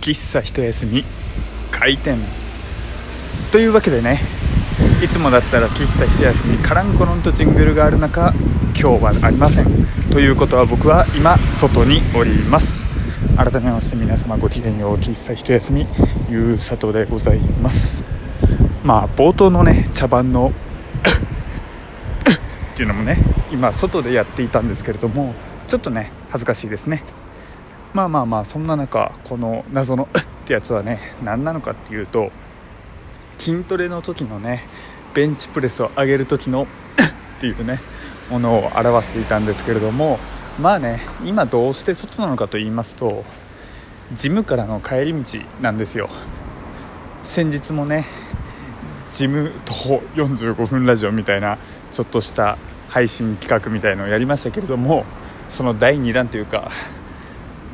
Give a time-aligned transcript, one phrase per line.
[0.00, 1.04] 喫茶一休み
[1.70, 2.18] 開店。
[3.52, 4.20] というわけでね
[5.02, 8.32] いつもだったら喫茶一休みカランコロンとジングルがある中
[8.78, 9.66] 今日はありません。
[10.10, 12.86] ということは僕は今外におります。
[13.36, 15.86] 改めまして皆様ごきげんよう喫茶一休み
[16.30, 18.02] ゆうさとでございます。
[18.82, 20.52] まあ冒頭のね茶番の
[22.24, 23.18] っていうのもね
[23.52, 25.34] 今外でやっていたんですけれども
[25.68, 27.04] ちょっとね恥ずかしいですね。
[27.92, 32.30] まあまあまあそんな中この謎の ってやつはね何なのかっていうと
[33.38, 34.64] 筋トレの時のね
[35.14, 36.66] ベンチプレスを上げる時の
[37.36, 37.80] っていうね
[38.30, 40.18] ものを表していたんですけれども
[40.60, 43.24] まあね今どうして外なのかと言いますと
[44.12, 46.08] ジムからの帰り道なんですよ。
[47.22, 48.06] 先日もね
[49.10, 51.58] ジム徒歩45分ラジオみたいな
[51.90, 52.56] ちょっとした
[52.88, 55.04] 配信企画みたいのをやりましたけれども
[55.48, 56.70] その第2弾というか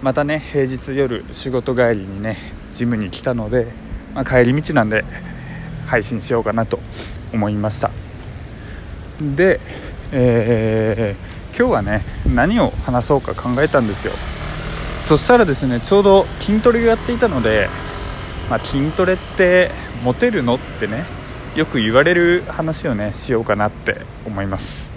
[0.03, 2.37] またね平日夜仕事帰りにね
[2.73, 3.67] ジムに来たので、
[4.15, 5.05] まあ、帰り道なんで
[5.87, 6.79] 配信しようかなと
[7.33, 7.91] 思いました。
[9.21, 9.61] で、
[10.13, 14.13] えー、今日はね何を話そうか考えたんですよ。
[15.03, 17.69] そしたらですねちょうど筋トレをやっていたので、
[18.51, 19.71] まあ、筋トレって
[20.05, 21.05] モテるのってね
[21.55, 24.91] よく言われる話をねしようかなって思います。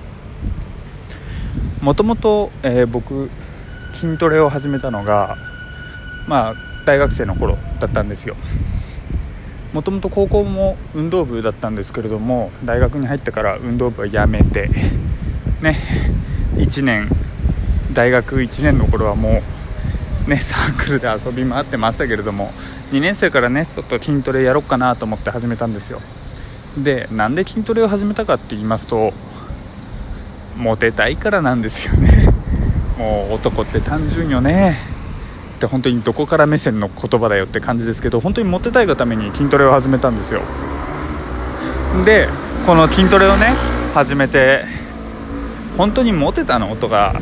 [1.82, 3.30] もともと、えー、僕
[4.00, 5.36] 筋トレを始めたのが
[6.26, 6.56] まあ
[6.86, 8.38] 大学生の頃だったんですよ。
[9.74, 14.70] もともと高校も運動部だったんですけれども大学に入ってから運動部はやめて
[15.62, 15.76] ね
[16.56, 17.10] 1年
[17.92, 19.44] 大学1年の頃はも
[20.26, 22.54] うねサークルで遊び回ってましたけれども
[22.92, 26.00] 2年生からねちょっと筋トレやろうかなと思って始めたんですよ。
[26.78, 29.12] でなんで筋トレを始めたかって言いますと
[30.56, 32.19] モテたいからなんですよね。
[33.00, 34.78] もう男って単純よね。
[35.56, 40.42] って本当にどこから目線の言葉だよって感じですけど本当にモテたいがために筋トレを始めたんですよ。
[42.06, 42.28] で
[42.66, 43.54] この筋トレをね
[43.94, 44.66] 始めて
[45.78, 46.76] 本当にモテたの？
[46.76, 47.20] とか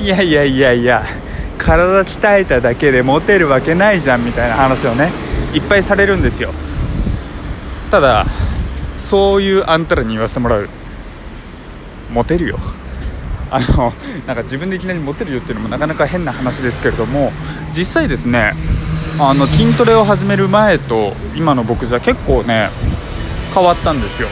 [0.00, 1.04] いやいやいやいや
[1.58, 5.10] 体鍛えただけでモテるわけないじゃんみたいな話をね
[5.54, 6.52] いっぱいされるんですよ。
[7.90, 8.26] ただ
[8.96, 10.68] そういうあんたらに言わせてもらう。
[12.12, 12.58] モテるよ。
[13.50, 13.92] あの
[14.26, 17.32] なんか自分でいきなりモテるよっていうのもなかなか変な話ですけれども
[17.76, 18.52] 実際ですね
[19.18, 22.70] あの筋トレを始める前と今の僕じゃ結構ね
[23.54, 24.28] 変わったんですよ。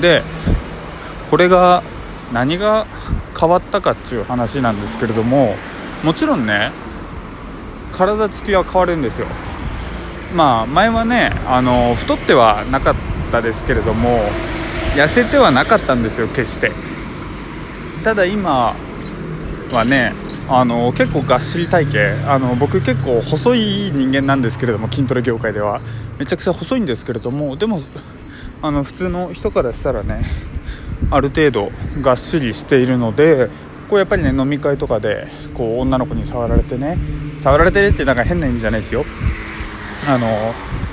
[0.00, 0.22] で
[1.30, 1.82] これが
[2.32, 2.86] 何が
[3.38, 5.54] 変わったかっていう話なんですけれども
[6.02, 6.70] もちろんね
[7.92, 9.26] 体つきは変わるんですよ。
[10.34, 12.94] まあ前はねあの太ってはなかっ
[13.30, 14.18] たですけれども
[14.96, 16.72] 痩せてはなかったんですよ決して。
[18.04, 18.76] ただ今
[19.72, 20.12] はね
[20.48, 25.80] あの結構がっしり体型あの僕結構細い人間なんですけれども筋トレ業界では。
[26.18, 27.80] めちゃくちゃ細いんですけれどもでも
[28.62, 30.24] あの普通の人からしたらね
[31.10, 31.70] ある程度
[32.00, 33.48] がっしりしているので
[33.88, 36.98] こうやっぱりね飲み会とかでこう女の子に触られてね
[37.38, 39.04] 触られてるってなんか変な意味じゃないですよ。
[40.06, 40.26] あの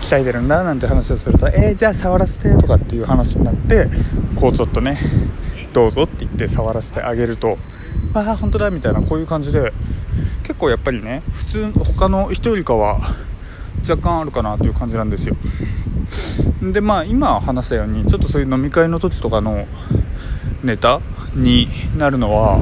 [0.01, 3.87] 鍛えてるんだなんて話をすると「えー、じゃあ触らせて」とかっていう話になって
[4.35, 4.97] こうちょっとね
[5.73, 7.57] どうぞって言って触らせてあげると
[8.13, 9.73] ああ本当だみたいなこういう感じで
[10.43, 12.99] 結構やっぱりね普通他の人よりかは
[13.87, 15.35] 若干あるかなという感じなんですよ。
[16.61, 19.65] でまあ今話したようにちょっとそういう飲み会の時とかの
[20.63, 21.01] ネタ
[21.33, 21.67] に
[21.97, 22.61] なるのは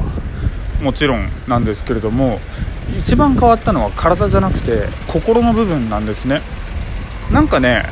[0.82, 2.40] もちろんなんですけれども
[2.98, 6.42] 一番変わったのは体じゃなくて心の部分なんですね。
[7.30, 7.84] なんかね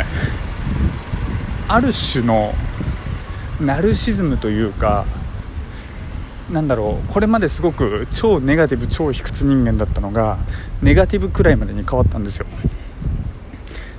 [1.68, 2.54] ある種の
[3.60, 5.04] ナルシズムというか
[6.50, 10.38] なんだろうこれまですごく超ネガティブ超卑屈人間だったのが
[10.80, 12.46] ネガティブくらいまでに変わったんですよ。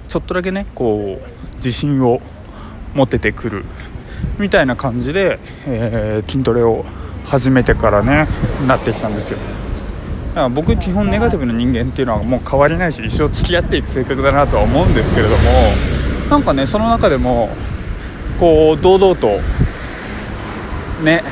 [0.08, 2.22] ちょっとだけねこう自信を
[2.96, 3.66] 持ててくる
[4.40, 6.84] みたいな感じで、えー、筋トレを
[7.26, 8.28] 始めてからね
[8.68, 9.38] なってきたんですよ。
[10.30, 15.44] だから僕基本ネガティブな人間っていうのはもう変わりないし一生付き合っていく性格だなとは思うんですけれども
[16.30, 17.50] なんかねその中でも
[18.40, 19.40] こう堂々と
[21.04, 21.24] ね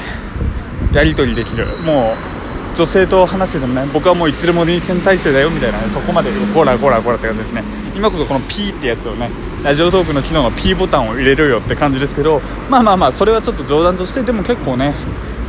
[0.94, 1.66] やり取りできる。
[1.86, 2.38] もう
[2.76, 7.64] 女性と話しててもね僕はもういつでも臨戦態勢だよみたいな、ね、そこまでこらこらこらって感じですね。
[7.96, 9.32] 今こそこの P ってやつをね
[9.64, 14.94] ラジオトークの機能の P ボタンを入れるよって感じですけどまあまあまあそれはちょっと冗談としてでも結構ね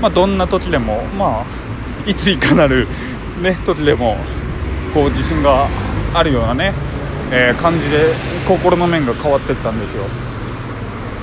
[0.00, 2.87] まあどんな時でもまあいついかなる
[3.43, 4.16] ね時でも
[4.94, 5.69] こう自信が
[6.14, 6.72] あるようなね、
[7.31, 8.14] えー、感じで
[8.49, 10.04] 心の面が変わってったんですよ。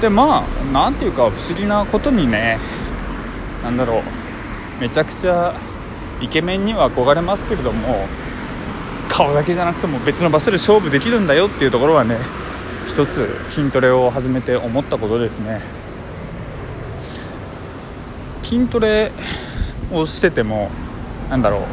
[0.01, 0.43] でまあ
[0.73, 2.59] 何ていうか不思議なことにね
[3.63, 5.55] 何だろうめちゃくちゃ
[6.21, 8.05] イケメンには憧れますけれども
[9.09, 12.17] 顔だけじゃなくても別の場所で勝負できるんだよっていうところはね
[12.87, 15.61] 一つ筋トレを始めて思ったことですね。
[18.43, 19.11] 筋トレ
[19.91, 20.69] をしてても
[21.29, 21.65] なんだろ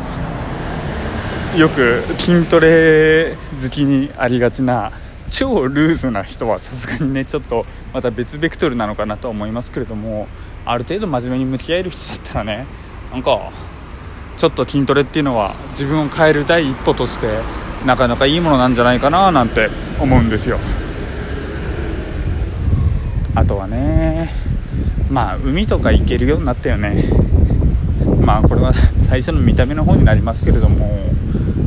[1.54, 4.90] うよく筋トレ好きにありがちな
[5.34, 7.64] 超ルーズな人はさすがにねちょっと
[7.94, 10.28] また別ベクトルなのかなとは思いますけれども
[10.66, 12.66] ある程度真面目に向き合える人だったらね
[13.10, 13.50] なんか
[14.36, 17.26] ちょっと筋トレっていうのは自分を変える第一歩として
[17.86, 19.70] なかなかいいものなんじゃないかななんて
[20.00, 20.58] 思うんですよ。
[23.34, 24.30] あとはね
[25.10, 27.04] まあ海とか行けるようになったよね。
[28.20, 31.10] まあこれは最初の見た目の方になりますけれども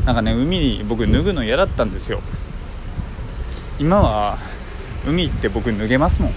[0.05, 2.21] なんかね海に僕脱ぐの嫌だったんですよ。
[3.79, 4.37] 今は
[5.07, 6.31] 海行って僕脱げますもん。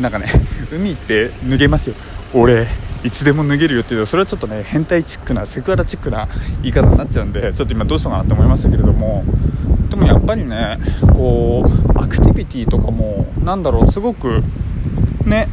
[0.00, 0.26] なんかね
[0.72, 1.94] 海行って脱げますよ。
[2.34, 2.66] 俺
[3.02, 6.28] いつでも脱げるよっていうとそれはちょっとね変態チックなセクハラチックな
[6.62, 9.24] 言い方になっちゃうんでちょっと今どうしようかなって思いましたけれども。
[9.90, 10.78] でもやっぱりね
[11.14, 14.42] こうアクティビティとかもなんだろうすごく
[15.24, 15.48] ね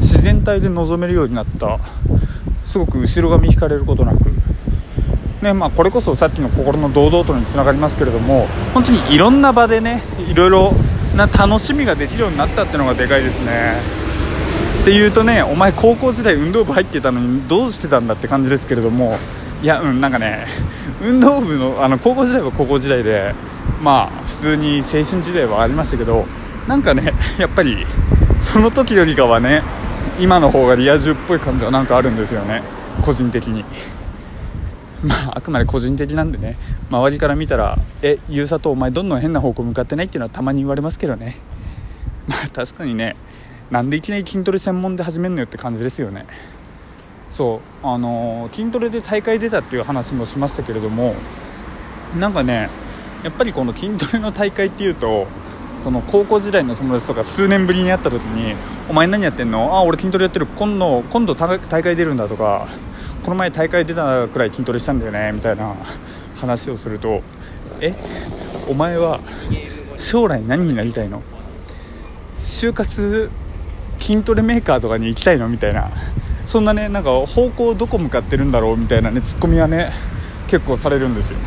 [0.00, 1.78] 自然体で臨めるようになった
[2.64, 4.33] すごく後ろ髪引かれることなく
[5.44, 10.72] ねまあ、これこそさっきの心の堂々とにつながりますけれども本当にいろんな場でねいろいろ
[11.14, 13.76] な楽しみができるようになったっていうのがでかいですね。
[14.82, 19.16] っていうとねお前高校時代運動部入ってたのにどうしてたんだって感じですけれども
[19.62, 20.46] いやうんなんかね
[21.02, 23.34] 運動部のあの高校時代は高校時代で
[23.82, 26.26] まあ普通に青春時代はありましたけど
[26.68, 27.86] なんかねやっぱり
[28.40, 29.62] その時よりかはね
[30.20, 32.62] 今の方がリア充っぽい感じはなんかあるんですよね。
[33.02, 33.64] 個人的に。
[35.04, 36.56] まああくまで個人的なんでね。
[36.90, 41.36] 周りから見たら「えゆうさとお前どんどん変な方向向かってない?」っていうのはたまに言われますけどね。
[42.26, 43.16] まあ確かにね
[43.70, 46.26] なんでいきなり筋トレ専門で始めるのよって感じですよね。
[47.30, 47.86] そう。
[47.86, 51.14] あのー、筋トレで大会出たっていう話もしましたけれども
[52.18, 52.70] なんかね
[53.22, 55.26] やっぱりこの筋トレの大会っていうと
[55.82, 58.54] その高校時代の友達とか数年ぶりに会った時に
[58.88, 59.74] 「お前何やってんの？
[59.76, 60.46] あ俺筋トレやってる。
[60.46, 62.68] 今度今度大会出るんだ」とか
[63.24, 65.74] 「この前大会出たくらい筋トレしたんだよね」みたいな
[66.36, 67.22] 話をすると
[67.80, 67.94] 「え
[68.68, 69.20] お前は
[69.96, 71.22] 将来何になりたいの？
[72.38, 73.30] 就活
[73.98, 75.90] 筋トレメーカーとかに行きたいの?」みたいな。
[76.44, 78.76] そんなねなんか方向どこ向かってるんだろう？
[78.76, 79.90] みたいなねツッコミはね
[80.46, 81.38] 結構されるんですよ。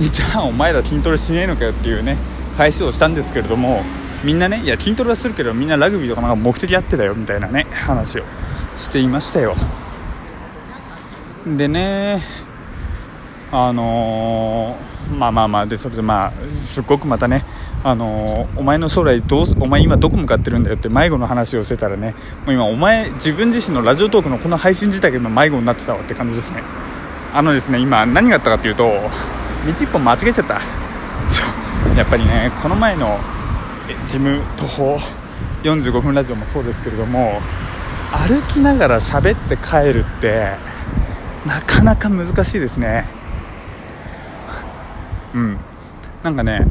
[0.00, 2.16] じゃあお前ら筋トレしねえのかよっていうね
[2.56, 3.82] 返しをしたんですけれども
[4.24, 8.22] みんなねいや筋トレはするけどみんなラグビーとかなんか目的あってだよみたいなね話を
[8.78, 9.54] していましたよ。
[11.46, 12.22] でね
[13.52, 17.44] あのー、まあまあまあでそれでまあすっごくまたね
[17.84, 22.14] あのー、お前の将来どうお前今どこ向かってるんだよって迷子の話をしてたらね
[22.46, 26.62] もう今お前自分自身のラジオトークのこの配信自体が今迷子になってたわって感じですね。
[27.34, 30.60] あのですね今何があったかっていうと道一本間違えちゃった。
[31.30, 31.44] そ
[31.94, 31.98] う。
[31.98, 33.18] やっぱりねこの前の
[34.06, 34.98] 事務徒歩
[35.62, 37.40] 45分ラジオもそうですけれども
[38.12, 40.52] 歩きながら喋って帰るって
[41.46, 43.04] なかなか難しいですね。
[45.34, 45.58] うん。
[46.24, 46.66] なんかね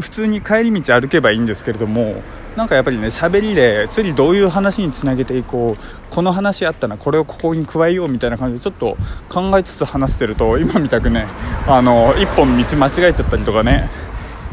[0.00, 2.20] 普通に帰り道歩けばいいんですけれども
[2.56, 8.96] なんかやっぱりね喋りで次どういう話につなげていこうこの話あったなこれをここに加えようみたいな感じでちょっと
[9.28, 11.26] 考えつつ話してると今みたくね
[11.68, 13.88] あの一本道間違えちゃったりとかね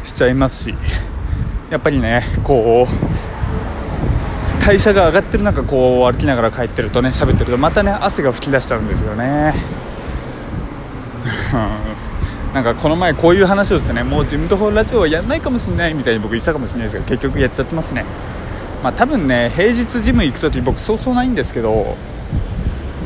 [0.04, 0.74] しちゃいますし
[1.70, 3.31] やっぱりねこう
[4.64, 9.54] 代謝が上がってる中こう歩きながら帰ってるとね喋ってるとまたね汗が噴き出しちゃうんですよね。
[12.54, 18.04] なんかこの前こういう話をしてねもう自分とフォーラジオはやんないかもしれないみたいに僕言ってたかもしれないですけど結局やっちゃってますね。
[18.84, 21.96] まあ多分ね平日ジム行く時僕そうそうないんですけど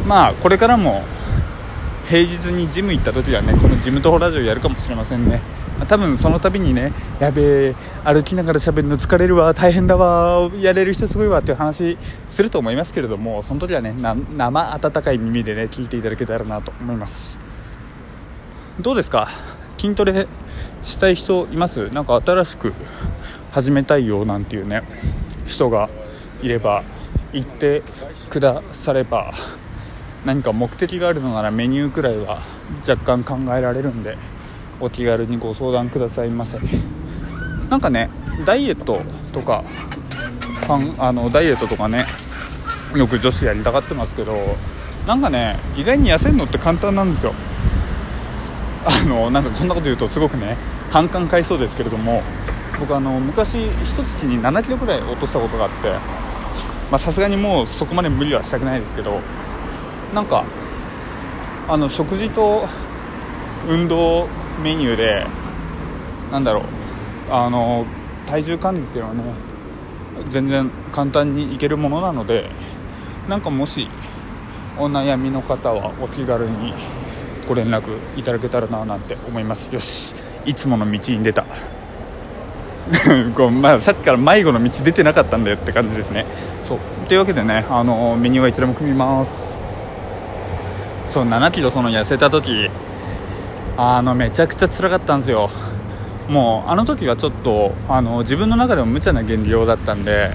[0.07, 1.05] まあこれからも
[2.09, 5.41] 平日にジム行った時はねこのジムとフォーラジオやるかもしれませんね。
[5.85, 17.39] 多分その度にねやべえ歩きながら喋るの疲れるわ大変だわやれる人すごいわっていう話すると思いますけれどもその時はね生温かい耳でね聞いていただけたらなと思います。
[18.81, 19.29] どうですか？
[19.79, 20.27] 筋トレ
[20.83, 21.89] したい人います？
[21.91, 22.73] なんか新しく
[23.53, 24.83] 始めたいよなんていうね
[25.47, 25.89] 人が
[26.43, 26.83] いれば
[27.33, 27.83] 言って
[28.31, 29.33] くだされば
[30.25, 32.41] 何か目的があるのならメニューくらいは
[32.89, 34.17] 若干考えられるんで。
[34.81, 36.59] お気軽にご相談くださいませ。
[37.71, 38.11] なんかね
[38.45, 39.01] ダイエット
[39.33, 39.65] とか
[40.99, 42.05] あのダイエットとかね
[42.95, 44.37] よく女子やりたがってますけど
[45.07, 47.35] なんかね意外に痩せるのって簡単なんですよ。
[48.87, 50.57] あのなんかこんなこと言うとすごくね
[50.91, 52.23] 反感買いそうですけれども
[52.79, 55.71] 僕あの昔一月に7キロぐらい落としたことがあっ
[56.93, 59.21] てさすがにもうそこまで無理はしたくないですけど
[60.15, 60.45] なんか
[61.69, 62.69] あの食事と
[63.69, 64.29] 運動
[64.63, 65.27] メニューで
[66.33, 66.65] なんだろう
[67.31, 67.85] あの
[68.27, 69.23] 体重管理っていうのはね
[70.29, 72.49] 全然簡単にいけるものなので
[73.29, 73.89] なんかもし
[74.79, 76.73] お悩みの方はお気軽に
[77.49, 79.73] ご連絡いただけたらななんて思います。
[79.73, 81.45] よしいつもの道に出た。
[83.35, 86.25] こう、まあ、さっきから迷子の道出てなかったんだよって感じですね。
[86.69, 86.79] そう。
[87.09, 89.57] というわけでねあのメニューはいつでも組みます。
[91.07, 92.69] そう7キロその痩せた時
[93.77, 95.51] あのめちゃくちゃ辛かったんですよ。
[96.29, 100.31] もうあの時はちょっとあの自分の中でも無茶な減量だったんで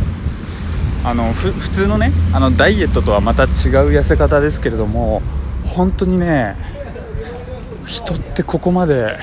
[1.03, 3.49] あの普通のねあのダイエットとはまた違う
[3.89, 5.21] 痩せ方ですけれども
[5.65, 6.55] 本当にね
[7.85, 9.17] 人ってここまで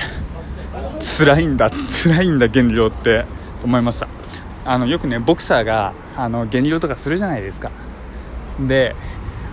[0.99, 3.25] 辛いんだ辛いんだ減量って
[3.63, 4.07] 思いました。
[4.65, 7.71] あのよくねボクサーがあの減量とかするじゃないですか。
[8.59, 8.95] で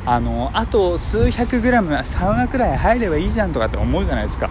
[0.06, 4.48] あのあと数百グラムサウナくらい入ればいいじゃんとかって思うじゃないですか。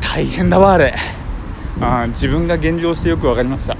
[0.00, 0.94] 大変だわあれ。
[1.80, 3.76] あ自分が減量してよく分かりました。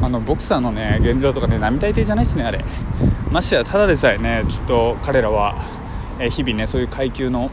[0.00, 2.64] あのボクサーのね減量とかね並大抵じゃないですねあれ。
[3.30, 5.56] ましてやただでさえねきっと彼らは、
[6.20, 7.50] え日々ねそういう階級の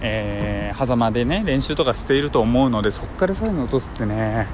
[0.00, 4.46] えー、狭間でね練習とかしていると思うのでそこからさらに落とすってね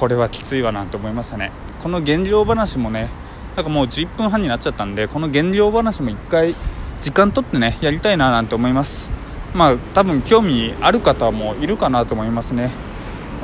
[0.00, 1.52] これはきついわなんて思いましたね。
[1.82, 3.08] この減量話もね
[3.56, 6.54] なんかもう11分半になっちゃったんでこの減量話も1回
[6.98, 9.12] 時間取ってねやりたいななんて思います。
[9.54, 12.70] まあ多分興味ある方もいるかなと思いますね。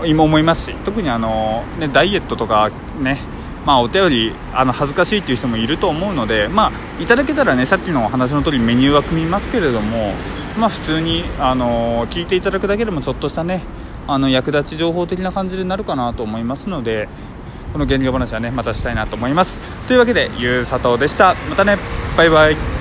[0.04, 2.70] 今思いますし特にあの、ね、ダイエットとか
[3.00, 3.18] ね
[3.64, 10.12] まあ、お便りあの恥ずかしいっていう人もいると思うので、まあ、いただけたらねさっきのお話の通りメニューは組みますけれども
[10.56, 13.62] まあ、普通に、あの聞いていただくだけでもちょっとしたね
[14.06, 17.08] あの役立ち情報的な感じになるかなと思いますので
[17.76, 19.60] この減量話はねまたしたいなと思います。
[19.86, 21.34] というわけでゆうさとうでした。
[21.50, 21.76] またね。
[22.16, 22.75] バイバイ。